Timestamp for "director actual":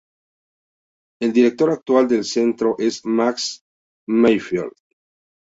1.31-2.07